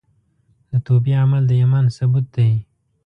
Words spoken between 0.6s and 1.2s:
د توبې